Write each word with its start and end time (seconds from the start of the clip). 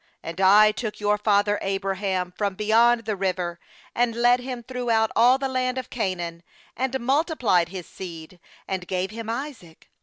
3And 0.23 0.41
I 0.43 0.71
took 0.71 0.99
your 0.99 1.19
father 1.19 1.59
Abraham 1.61 2.33
from 2.35 2.55
beyond 2.55 3.05
the 3.05 3.15
River, 3.15 3.59
and 3.93 4.15
led 4.15 4.39
him 4.39 4.63
throughout 4.63 5.09
^ 5.09 5.13
all 5.15 5.37
the 5.37 5.47
land 5.47 5.77
of 5.77 5.91
Canaan, 5.91 6.41
and 6.75 6.99
multiplied 6.99 7.69
his 7.69 7.85
seed, 7.85 8.39
and 8.67 8.87
gave 8.87 9.11
him 9.11 9.29
Isaac. 9.29 9.91